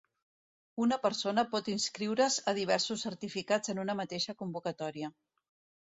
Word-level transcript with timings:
Una 0.85 0.97
persona 1.03 1.43
pot 1.51 1.69
inscriure's 1.75 2.39
a 2.53 2.55
diversos 2.61 3.07
certificats 3.09 3.75
en 3.75 3.87
una 3.87 4.01
mateixa 4.05 4.39
convocatòria. 4.45 5.17